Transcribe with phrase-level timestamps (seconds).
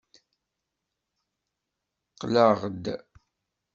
[2.11, 2.85] Qqleɣ-d.